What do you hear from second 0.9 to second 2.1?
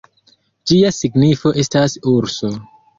signifo estas